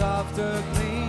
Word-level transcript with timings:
softer 0.00 0.62
gleam. 0.72 0.99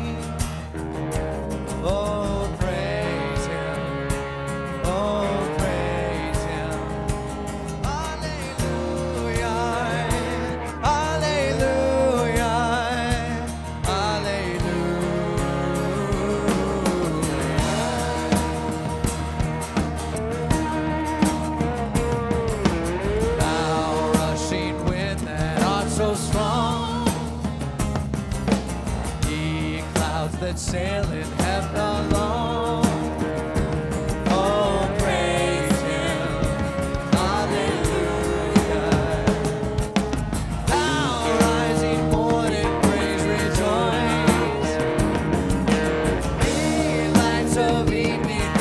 that 30.42 30.58
sail 30.58 31.06
and 31.06 31.34
have 31.42 31.72
not 31.72 32.12
long. 32.12 32.84
Oh, 34.28 34.90
praise 34.98 35.82
Him, 35.82 36.18
Hallelujah. 37.14 38.90
Rising 41.42 42.10
morning, 42.10 42.82
praise 42.82 43.24
lights 47.14 47.58
of 47.58 47.94
evening. 47.94 48.61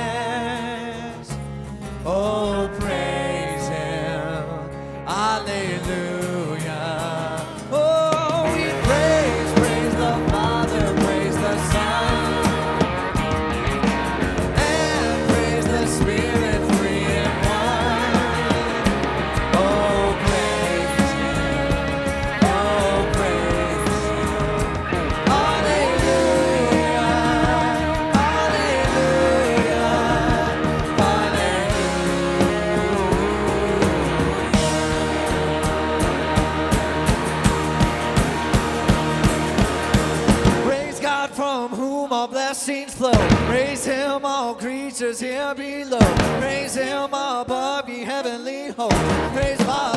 scenes 42.61 42.93
flow. 42.93 43.11
Praise 43.47 43.83
him, 43.85 44.23
all 44.23 44.53
creatures 44.53 45.19
here 45.19 45.55
below. 45.55 45.97
Praise 46.39 46.75
him 46.75 47.05
above, 47.05 47.89
ye 47.89 48.03
heavenly 48.03 48.69
hosts. 48.69 48.99
Praise 49.33 49.59
Him. 49.59 49.90